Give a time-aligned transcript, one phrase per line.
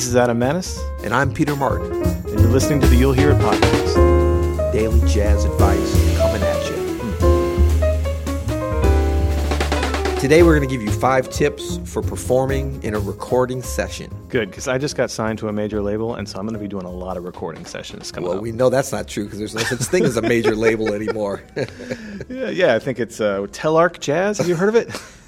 [0.00, 1.92] This is Adam Maness, And I'm Peter Martin.
[2.02, 4.72] and you're listening to the You'll Hear It podcast.
[4.72, 6.80] Daily jazz advice coming at you.
[10.18, 14.10] Today, we're going to give you five tips for performing in a recording session.
[14.30, 16.58] Good, because I just got signed to a major label, and so I'm going to
[16.58, 18.30] be doing a lot of recording sessions coming up.
[18.30, 18.42] Well, up.
[18.42, 21.42] we know that's not true because there's no such thing as a major label anymore.
[22.30, 24.38] yeah, yeah, I think it's uh, Telarc Jazz.
[24.38, 24.88] Have you heard of it?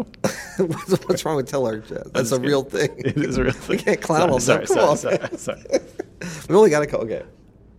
[0.56, 2.10] what's, what's wrong with Telarc Jazz?
[2.12, 2.90] That's a real thing.
[2.98, 3.76] it is a real thing.
[3.76, 5.62] We can't clown sorry, on sorry, sorry, sorry, sorry.
[6.48, 6.98] We only got a go.
[6.98, 7.22] Okay.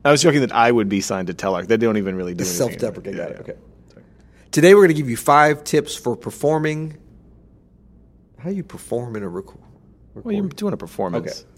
[0.03, 1.67] I was joking that I would be signed to Telarc.
[1.67, 3.17] They don't even really do It's self-deprecating.
[3.17, 3.47] Yeah, Got it.
[3.47, 3.53] yeah.
[3.53, 4.03] Okay.
[4.51, 6.97] Today, we're going to give you five tips for performing.
[8.37, 9.61] How do you perform in a record?
[10.13, 11.41] Well, you're doing a performance.
[11.41, 11.49] Okay.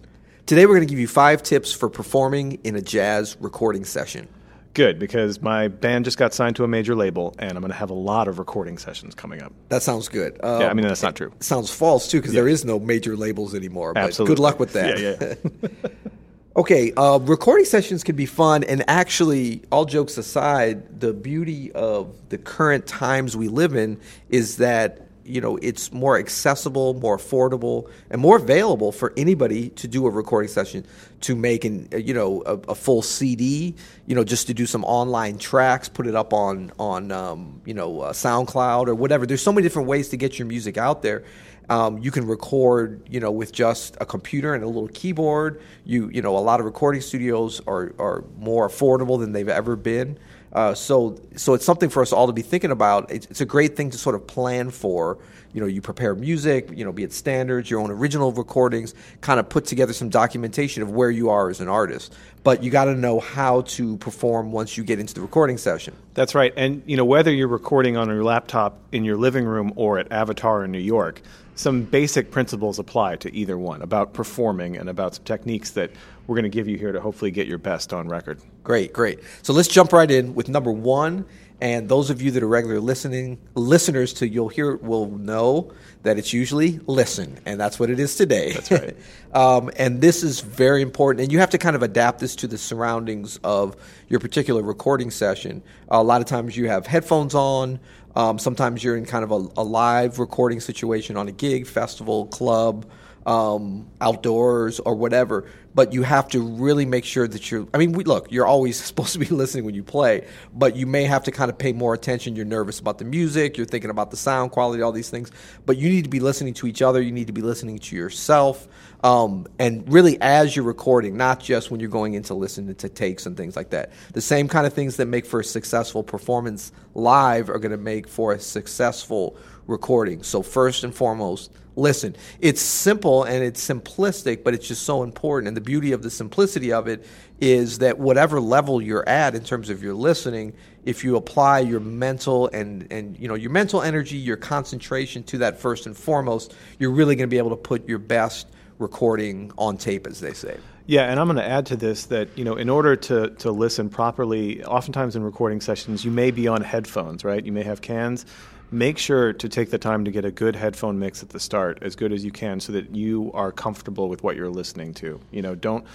[0.46, 4.28] Today, we're going to give you five tips for performing in a jazz recording session.
[4.76, 7.78] Good, because my band just got signed to a major label, and I'm going to
[7.78, 9.54] have a lot of recording sessions coming up.
[9.70, 10.38] That sounds good.
[10.44, 11.32] Um, Yeah, I mean, that's not true.
[11.40, 13.94] Sounds false too because there is no major labels anymore.
[13.94, 14.36] But Absolutely.
[14.36, 15.00] good luck with that.
[15.00, 15.90] Yeah, yeah.
[16.58, 22.14] okay, uh, recording sessions can be fun, and actually, all jokes aside, the beauty of
[22.28, 27.90] the current times we live in is that you know it's more accessible, more affordable,
[28.10, 30.86] and more available for anybody to do a recording session
[31.22, 34.66] to make an uh, you know a, a full CD, you know just to do
[34.66, 39.26] some online tracks, put it up on on um, you know uh, SoundCloud or whatever.
[39.26, 41.24] There's so many different ways to get your music out there.
[41.70, 45.62] Um, you can record, you know, with just a computer and a little keyboard.
[45.84, 49.76] You, you know, a lot of recording studios are, are more affordable than they've ever
[49.76, 50.20] been.
[50.56, 53.12] Uh, so, so it's something for us all to be thinking about.
[53.12, 55.18] It's, it's a great thing to sort of plan for.
[55.56, 59.40] You know, you prepare music, you know, be it standards, your own original recordings, kind
[59.40, 62.14] of put together some documentation of where you are as an artist.
[62.44, 65.96] But you got to know how to perform once you get into the recording session.
[66.14, 66.52] That's right.
[66.58, 70.12] And you know, whether you're recording on your laptop in your living room or at
[70.12, 71.22] Avatar in New York,
[71.56, 75.90] some basic principles apply to either one about performing and about some techniques that
[76.28, 78.42] we're going to give you here to hopefully get your best on record.
[78.64, 79.20] Great, great.
[79.42, 81.26] So let's jump right in with number one.
[81.62, 85.72] And those of you that are regular listening listeners to You'll Hear will know
[86.04, 88.52] that it's usually listen, and that's what it is today.
[88.52, 88.98] That's right.
[89.34, 92.48] um, and this is very important, and you have to kind of adapt this to
[92.48, 93.76] the surroundings of
[94.10, 95.64] your particular recording session.
[95.88, 97.80] a lot of times you have headphones on.
[98.16, 102.28] Um, sometimes you're in kind of a, a live recording situation on a gig, festival,
[102.28, 102.86] club
[103.26, 105.46] um, outdoors or whatever.
[105.74, 107.68] But you have to really make sure that you're.
[107.74, 110.88] I mean, we, look, you're always supposed to be listening when you play, but you
[110.88, 112.36] may have to kind of pay more attention.
[112.36, 115.32] You're nervous about the music, you're thinking about the sound quality, all these things.
[115.66, 117.02] But you need to be listening to each other.
[117.02, 118.68] You need to be listening to yourself,
[119.04, 123.26] um, and really as you're recording, not just when you're going into listening to takes
[123.26, 123.92] and things like that.
[124.14, 127.78] The same kind of things that make for a successful performance live are going to
[127.78, 129.38] make for a successful
[129.68, 130.24] recording.
[130.24, 132.16] So first and foremost, listen.
[132.40, 135.48] It's simple and it's simplistic, but it's just so important.
[135.48, 137.06] And the beauty of the simplicity of it
[137.42, 140.54] is that whatever level you're at in terms of your listening,
[140.86, 145.40] if you apply your mental and, and you know your mental energy, your concentration to
[145.40, 148.48] that first and foremost, you're really going to be able to put your best
[148.80, 150.58] recording on tape, as they say.
[150.88, 153.52] Yeah, and I'm going to add to this that you know, in order to to
[153.52, 157.44] listen properly, oftentimes in recording sessions, you may be on headphones, right?
[157.44, 158.26] You may have cans.
[158.72, 161.80] Make sure to take the time to get a good headphone mix at the start,
[161.82, 165.20] as good as you can, so that you are comfortable with what you're listening to.
[165.32, 165.86] You know, don't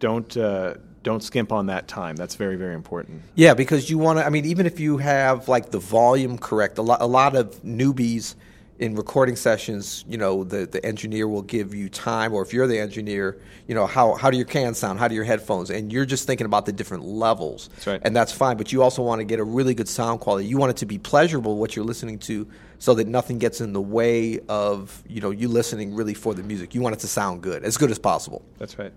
[0.00, 2.16] don't uh, don't skimp on that time.
[2.16, 3.22] That's very very important.
[3.36, 4.26] Yeah, because you want to.
[4.26, 7.62] I mean, even if you have like the volume correct, a lot, a lot of
[7.62, 8.34] newbies
[8.82, 12.66] in recording sessions, you know, the, the engineer will give you time, or if you're
[12.66, 14.98] the engineer, you know, how, how do your cans sound?
[14.98, 15.70] How do your headphones?
[15.70, 17.68] And you're just thinking about the different levels.
[17.74, 18.00] That's right.
[18.04, 20.48] And that's fine, but you also want to get a really good sound quality.
[20.48, 22.48] You want it to be pleasurable, what you're listening to,
[22.80, 26.42] so that nothing gets in the way of, you know, you listening really for the
[26.42, 26.74] music.
[26.74, 28.42] You want it to sound good, as good as possible.
[28.58, 28.92] That's right.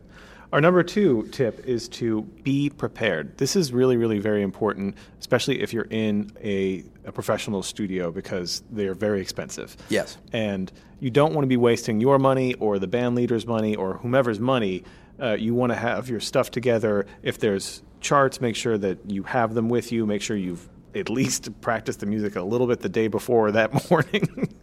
[0.53, 3.37] Our number two tip is to be prepared.
[3.37, 8.63] This is really, really very important, especially if you're in a, a professional studio because
[8.71, 9.75] they are very expensive.
[9.89, 10.17] Yes.
[10.31, 13.95] And you don't want to be wasting your money or the band leader's money or
[13.95, 14.83] whomever's money.
[15.19, 17.05] Uh, you want to have your stuff together.
[17.23, 20.05] If there's charts, make sure that you have them with you.
[20.05, 23.89] Make sure you've at least practice the music a little bit the day before that
[23.91, 24.55] morning.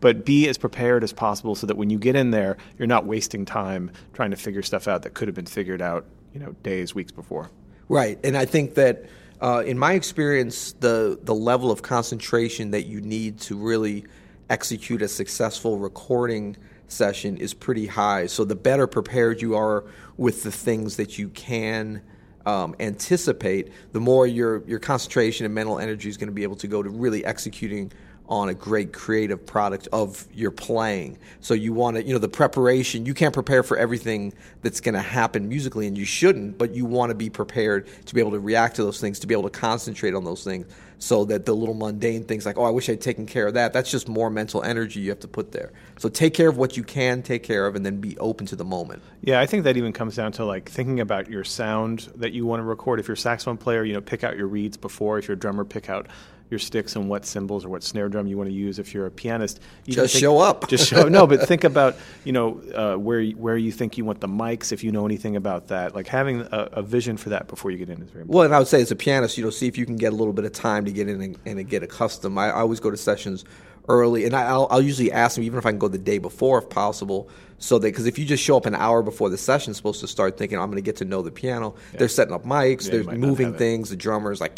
[0.00, 3.04] but be as prepared as possible so that when you get in there, you're not
[3.04, 6.52] wasting time trying to figure stuff out that could have been figured out, you know,
[6.62, 7.50] days, weeks before.
[7.88, 9.06] Right, and I think that
[9.40, 14.04] uh, in my experience, the the level of concentration that you need to really
[14.48, 16.56] execute a successful recording
[16.88, 18.26] session is pretty high.
[18.26, 19.84] So the better prepared you are
[20.16, 22.02] with the things that you can
[22.50, 26.56] um, anticipate, the more your your concentration and mental energy is going to be able
[26.56, 27.92] to go to really executing
[28.30, 31.18] on a great creative product of your playing.
[31.40, 34.32] So you want to, you know, the preparation, you can't prepare for everything
[34.62, 38.14] that's going to happen musically and you shouldn't, but you want to be prepared to
[38.14, 40.66] be able to react to those things, to be able to concentrate on those things
[41.00, 43.72] so that the little mundane things like, oh, I wish I'd taken care of that,
[43.72, 45.72] that's just more mental energy you have to put there.
[45.98, 48.56] So take care of what you can take care of and then be open to
[48.56, 49.02] the moment.
[49.22, 52.46] Yeah, I think that even comes down to like thinking about your sound that you
[52.46, 53.00] want to record.
[53.00, 55.18] If you're a saxophone player, you know, pick out your reeds before.
[55.18, 56.06] If you're a drummer, pick out
[56.50, 58.78] your sticks and what cymbals or what snare drum you want to use.
[58.78, 60.68] If you're a pianist, you just think, show up.
[60.68, 64.20] just show no, but think about you know uh, where where you think you want
[64.20, 64.72] the mics.
[64.72, 67.78] If you know anything about that, like having a, a, vision for that before you
[67.78, 68.30] get in is very important.
[68.30, 70.12] Well, and I would say as a pianist, you know, see if you can get
[70.12, 72.36] a little bit of time to get in and, and get accustomed.
[72.36, 73.44] I, I always go to sessions
[73.88, 76.58] early, and I'll, I'll usually ask them even if I can go the day before
[76.58, 77.28] if possible
[77.60, 80.08] so that because if you just show up an hour before the session's supposed to
[80.08, 81.98] start thinking I'm going to get to know the piano, yeah.
[81.98, 83.90] they're setting up mics, yeah, they're moving things.
[83.90, 84.56] The drummer's like,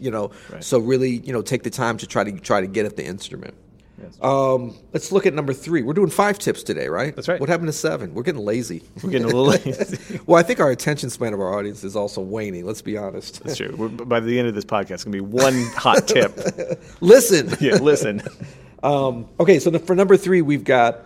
[0.00, 0.32] you know.
[0.50, 0.62] Right.
[0.62, 3.04] So really, you know, take the time to try to try to get at the
[3.04, 3.54] instrument.
[4.04, 4.18] Yes.
[4.20, 5.82] Um, let's look at number three.
[5.82, 7.14] We're doing five tips today, right?
[7.14, 7.40] That's right.
[7.40, 8.14] What happened to seven?
[8.14, 8.82] We're getting lazy.
[9.02, 10.20] We're getting a little lazy.
[10.26, 12.66] well, I think our attention span of our audience is also waning.
[12.66, 13.42] Let's be honest.
[13.42, 13.74] That's true.
[13.76, 16.38] We're, by the end of this podcast, it's going to be one hot tip.
[17.00, 17.54] listen.
[17.60, 18.22] yeah, listen.
[18.82, 21.00] Um, okay, so the, for number three, we've got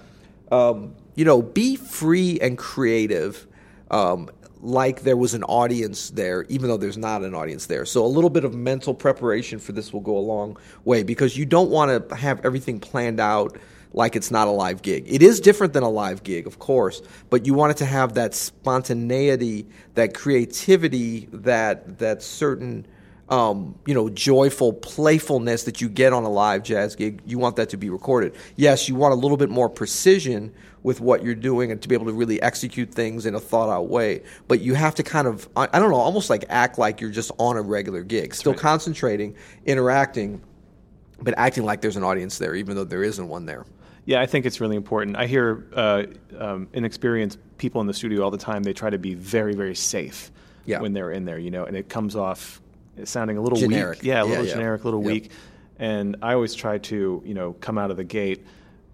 [0.50, 3.46] um, you know, be free and creative.
[3.90, 7.84] Um, like there was an audience there, even though there's not an audience there.
[7.84, 11.36] So a little bit of mental preparation for this will go a long way because
[11.36, 13.56] you don't want to have everything planned out
[13.92, 15.04] like it's not a live gig.
[15.06, 17.00] It is different than a live gig, of course,
[17.30, 22.86] but you want it to have that spontaneity, that creativity, that that certain
[23.30, 27.20] um, you know, joyful playfulness that you get on a live jazz gig.
[27.26, 28.34] You want that to be recorded.
[28.56, 30.52] Yes, you want a little bit more precision
[30.82, 33.68] with what you're doing and to be able to really execute things in a thought
[33.68, 34.22] out way.
[34.46, 37.10] But you have to kind of, I, I don't know, almost like act like you're
[37.10, 38.60] just on a regular gig, still right.
[38.60, 39.34] concentrating,
[39.66, 40.40] interacting,
[41.20, 43.66] but acting like there's an audience there, even though there isn't one there.
[44.06, 45.18] Yeah, I think it's really important.
[45.18, 46.04] I hear uh,
[46.38, 48.62] um, inexperienced people in the studio all the time.
[48.62, 50.30] They try to be very, very safe
[50.64, 50.80] yeah.
[50.80, 52.62] when they're in there, you know, and it comes off
[53.04, 54.00] sounding a little generic.
[54.00, 54.06] weak.
[54.06, 55.12] Yeah, a little yeah, generic, a little yep.
[55.12, 55.30] weak.
[55.78, 58.44] And I always try to, you know, come out of the gate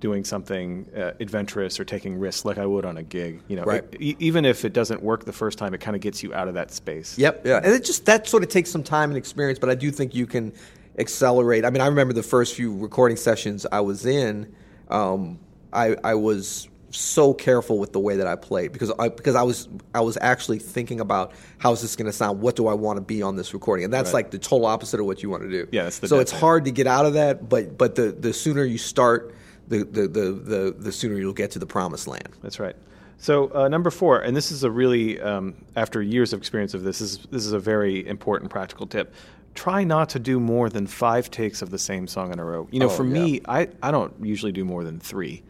[0.01, 3.41] doing something uh, adventurous or taking risks like I would on a gig.
[3.49, 3.85] You know, right.
[3.93, 6.47] it, even if it doesn't work the first time, it kind of gets you out
[6.47, 7.17] of that space.
[7.17, 7.47] Yep.
[7.47, 7.57] Yeah.
[7.65, 10.15] And it just that sort of takes some time and experience, but I do think
[10.15, 10.53] you can
[10.99, 11.65] accelerate.
[11.65, 14.55] I mean, I remember the first few recording sessions I was in.
[14.89, 15.39] Um,
[15.73, 19.43] I, I was so careful with the way that I played because I because I
[19.43, 22.41] was I was actually thinking about how is this going to sound?
[22.41, 23.85] What do I want to be on this recording?
[23.85, 24.25] And that's right.
[24.25, 25.69] like the total opposite of what you want to do.
[25.73, 28.79] Yeah, so it's hard to get out of that, but but the the sooner you
[28.79, 29.35] start
[29.69, 32.29] the, the, the, the, the sooner you'll get to the promised land.
[32.43, 32.77] That's right.
[33.19, 36.83] So uh, number four, and this is a really um, after years of experience of
[36.83, 39.15] this, this is, this is a very important practical tip.
[39.55, 42.69] Try not to do more than five takes of the same song in a row.
[42.73, 43.13] You know, oh, for yeah.
[43.13, 45.43] me, I, I don't usually do more than three,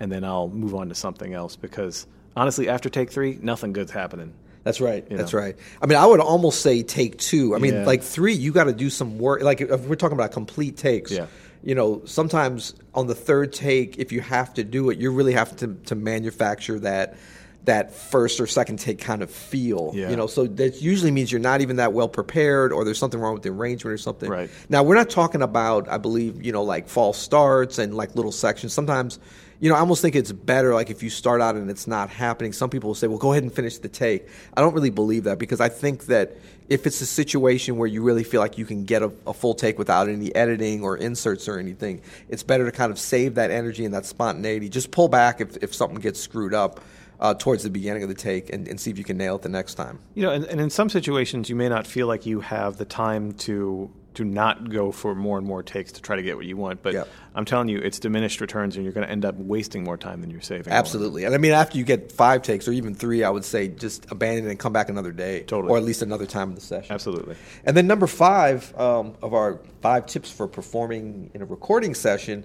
[0.00, 2.06] and then I'll move on to something else because
[2.36, 4.32] honestly, after take three, nothing good's happening.
[4.64, 5.06] That's right.
[5.10, 5.38] You That's know?
[5.38, 5.56] right.
[5.80, 7.54] I mean, I would almost say take two.
[7.54, 7.86] I mean, yeah.
[7.86, 9.40] like three, you got to do some work.
[9.40, 11.10] Like if we're talking about complete takes.
[11.10, 11.26] Yeah
[11.62, 15.32] you know, sometimes on the third take, if you have to do it, you really
[15.32, 17.16] have to, to manufacture that
[17.64, 19.90] that first or second take kind of feel.
[19.92, 20.08] Yeah.
[20.08, 23.20] You know, so that usually means you're not even that well prepared or there's something
[23.20, 24.30] wrong with the arrangement or something.
[24.30, 24.48] Right.
[24.70, 28.32] Now we're not talking about, I believe, you know, like false starts and like little
[28.32, 28.72] sections.
[28.72, 29.18] Sometimes
[29.60, 32.10] you know, I almost think it's better like if you start out and it's not
[32.10, 32.52] happening.
[32.52, 35.24] Some people will say, "Well, go ahead and finish the take." I don't really believe
[35.24, 36.36] that because I think that
[36.68, 39.54] if it's a situation where you really feel like you can get a, a, full
[39.54, 43.50] take without any editing or inserts or anything, it's better to kind of save that
[43.50, 44.68] energy and that spontaneity.
[44.68, 46.80] Just pull back if, if something gets screwed up
[47.20, 49.42] uh, towards the beginning of the take and, and, see if you can nail it
[49.42, 49.98] the next time.
[50.14, 52.84] You know, and, and in some situations, you may not feel like you have the
[52.84, 56.46] time to to not go for more and more takes to try to get what
[56.46, 56.82] you want.
[56.82, 57.08] But yep.
[57.34, 60.20] I'm telling you, it's diminished returns, and you're going to end up wasting more time
[60.20, 60.72] than you're saving.
[60.72, 63.68] Absolutely, and I mean, after you get five takes or even three, I would say
[63.68, 66.54] just abandon it and come back another day, totally, or at least another time in
[66.54, 66.92] the session.
[66.92, 67.36] Absolutely.
[67.64, 72.44] And then number five um, of our five tips for performing in a recording session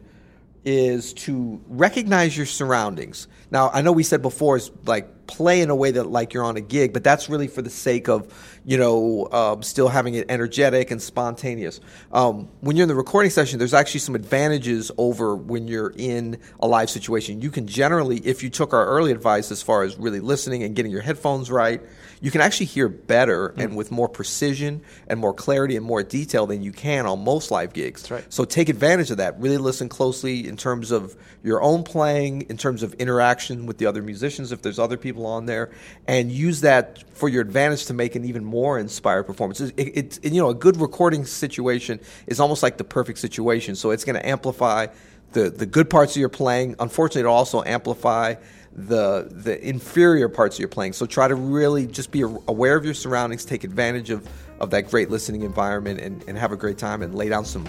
[0.66, 3.28] is to recognize your surroundings.
[3.52, 6.44] Now, I know we said before is like play in a way that like you're
[6.44, 10.16] on a gig, but that's really for the sake of you know um, still having
[10.16, 11.80] it energetic and spontaneous.
[12.12, 16.40] Um, when you're in the recording session, there's actually some advantages over when you're in
[16.60, 17.42] a live situation.
[17.42, 20.76] You can generally, if you took our early advice as far as really listening and
[20.76, 21.82] getting your headphones right,
[22.24, 23.64] you can actually hear better mm.
[23.64, 27.52] and with more precision and more clarity and more detail than you can on most
[27.52, 28.10] live gigs.
[28.10, 28.24] Right.
[28.30, 29.40] So take advantage of that.
[29.40, 33.86] Really listen closely in terms of your own playing, in terms of interaction with the
[33.86, 35.70] other musicians, if there's other people people on there,
[36.08, 39.62] and use that for your advantage to make an even more inspired performance.
[39.62, 43.76] It's, it, it, you know, a good recording situation is almost like the perfect situation.
[43.76, 44.88] So it's going to amplify
[45.34, 46.76] the the good parts of your playing.
[46.80, 48.36] Unfortunately, it'll also amplify
[48.76, 50.94] the the inferior parts of your playing.
[50.94, 54.28] So try to really just be aware of your surroundings, take advantage of,
[54.60, 57.68] of that great listening environment, and, and have a great time and lay down some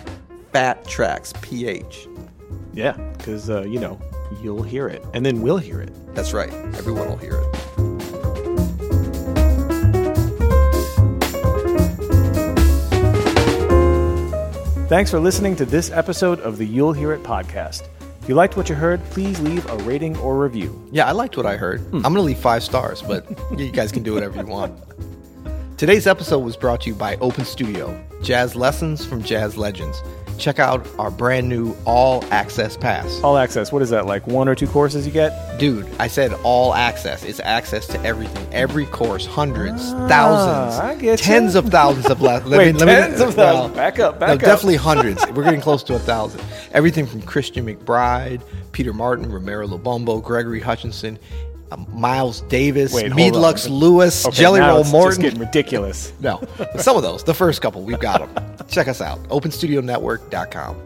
[0.53, 2.09] fat tracks, PH.
[2.73, 4.01] Yeah, because, uh, you know,
[4.43, 5.93] you'll hear it, and then we'll hear it.
[6.15, 6.53] That's right.
[6.53, 7.75] Everyone will hear it.
[14.89, 17.89] Thanks for listening to this episode of the You'll Hear It podcast.
[18.23, 20.89] If you liked what you heard, please leave a rating or review.
[20.93, 21.81] Yeah, I liked what I heard.
[21.81, 21.97] Hmm.
[21.97, 23.27] I'm going to leave five stars, but
[23.59, 24.79] you guys can do whatever you want.
[25.79, 30.01] Today's episode was brought to you by Open Studio, jazz lessons from jazz legends.
[30.39, 33.21] Check out our brand new All Access Pass.
[33.23, 35.59] All access, what is that, like one or two courses you get?
[35.59, 37.25] Dude, I said all access.
[37.25, 38.47] It's access to everything.
[38.53, 41.61] Every course, hundreds, Ah, thousands, tens ya.
[41.61, 42.51] of thousands of lessons.
[42.57, 43.77] Wait, tens of thousands.
[43.77, 44.41] Back up, back no, up.
[44.41, 45.25] definitely hundreds.
[45.33, 46.43] We're getting close to a thousand.
[46.73, 51.19] Everything from Christian McBride, Peter Martin, Romero Lubambo, Gregory Hutchinson,
[51.93, 53.35] Miles Davis, Wait, hold Meade.
[53.35, 55.11] Lux Lewis, Okay, Jelly Roll Morton.
[55.11, 56.13] just getting ridiculous.
[56.21, 56.43] No,
[56.79, 57.25] some of those.
[57.25, 58.67] The first couple, we've got them.
[58.69, 59.23] Check us out.
[59.29, 60.77] OpenStudioNetwork.com.